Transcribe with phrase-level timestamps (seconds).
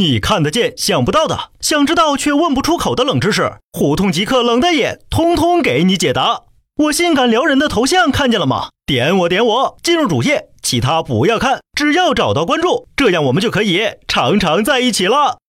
[0.00, 6.44] 你看得见想不到的，想知道却问不出口的冷知识，胡同即刻冷的眼，通通给你解答。
[6.76, 8.70] 我性感撩人的头像看见了吗？
[8.86, 15.39] 点我点我，进入主页，其他不要看，只要找到关注，这样我们就可以常常在一起了。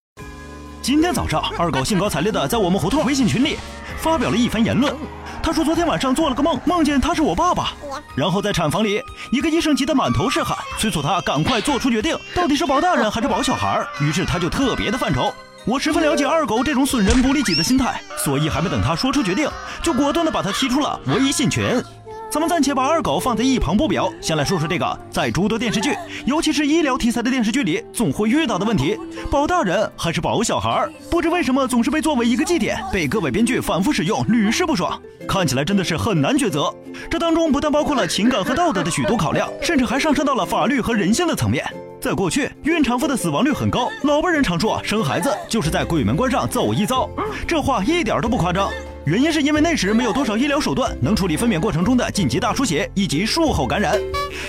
[0.82, 3.56] 今天早上，二狗兴高采烈的在我们胡同微信群里
[4.00, 4.92] 发表了一番言论。
[5.44, 7.74] 他说昨天晚上做了个梦，梦见他是我爸爸，
[8.16, 9.00] 然后在产房里，
[9.32, 13.86] 一个医生急得满头是汗，催促他赶快做出决定，到底是保大人还是保小孩。
[14.00, 15.32] 于是他就特别的犯愁。
[15.66, 19.48] 我十分了解二狗这种损人不利己的心态，所以还没等他说出决定，
[19.84, 21.80] 就果断的把他踢出了微信群。
[22.32, 25.94] 咱们暂且把二狗放在一旁不表，先来说说这个在诸多电视剧，
[26.26, 28.98] 尤其是医疗题材的电视剧里，总会遇到的问题：
[29.30, 30.88] 保大人还是保小孩？
[31.10, 34.98] 不知为什么总是被作为一个祭点，被各位编剧反复使用，屡试不爽。
[35.28, 36.74] 看起来真的是很难抉择。
[37.10, 41.62] 这当中不但包括了情感和道德的许多考量，甚至还上升到了法律和人性的层面。
[42.00, 47.10] 在过去，孕产妇的死亡率很高，老辈人常说生孩子就是在鬼门关上走一遭，
[47.46, 48.70] 这话一点都不夸张。
[49.06, 54.00] 原因是因为那时没有多少医疗手段能处理分娩过程中的紧急大出血以及术后感染，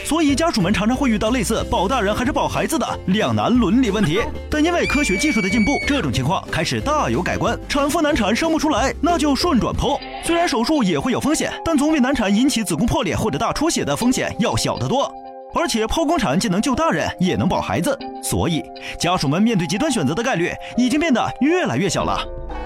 [0.04, 4.20] 所以家属们常常会遇到类似保大人还是保孩子的两难伦理问题。
[4.50, 7.58] 但因为科学技术的进步，这种情况开始大有改观。
[7.66, 9.98] 产妇难产生不出来，那就顺转剖。
[10.22, 15.10] 虽然手术也会有风险，但总比难产引起子宫破裂或者大出血的风险要小得多。
[15.54, 18.62] 而且剖宫产既能救大人，也能保孩子，所以
[18.98, 22.18] 家属们面对极端选择的概率已经变得越来越小了。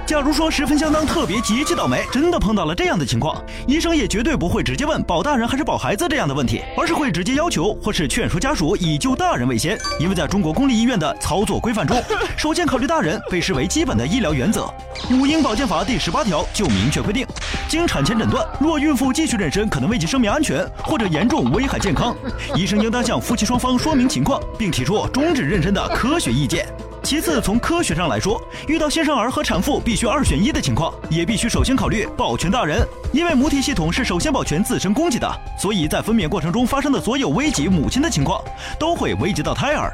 [0.06, 12.00] 假如说十分相当特别极其倒霉，真的碰到了这样的情况，医生也绝对不会直接问保大人还是保孩子这样的问题，而是会直接要求或是劝说家属以救大人为先，因为在中国公立医院的操作规范中，
[12.38, 14.72] 首先考虑大人被视为基本的医疗原则。
[15.10, 17.26] 《母婴保健法》第十八条就明确规定，
[17.68, 22.16] 经产前诊断，若孕妇继续妊娠可能危及生命安全或者严重危害健康，
[22.54, 26.64] 医生应当向夫妻双方说明情况，并提出终止妊娠的科学意见。
[27.02, 35.28] 其次，从科学上来说，遇到新生儿和产妇必须二选一的情况，也必须首先考虑保全大人，因为母体系统是首先保全自身供给的，
[35.58, 38.40] 所以在分娩过程中发生的所有危及母亲的情况，
[38.78, 39.92] 都会危及到胎儿。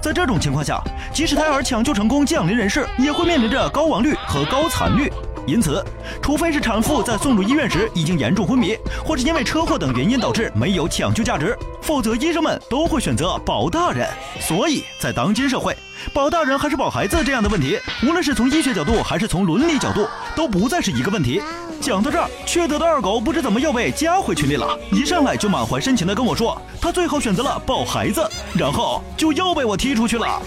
[0.00, 0.80] 在这种情况下，
[1.12, 5.12] 即使胎儿抢救成功降临人世，也会面临着高亡率和高残率。
[5.46, 5.84] 因此，
[6.20, 14.08] 除非是产妇在送入医院时已经严重昏迷，或者因为车祸等原因导致没有抢救价值，否则医生们都会选择保大人。
[14.40, 15.76] 所以在当今社会，
[16.12, 21.40] 保大人还是保孩子这样的问题，无论是从医学角度还是从伦理角度，都不再是一个问题。
[21.80, 30.40] 讲到这儿，缺德的二狗不知怎么又被加回群里了，一上来就满怀深情的跟我说，他最后选择了保孩子，然后就又被我踢出去了。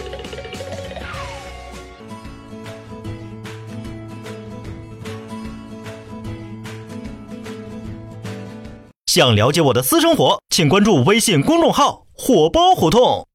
[9.19, 13.27] 想了解我的私生活，请关注微信公众号“火爆胡同”。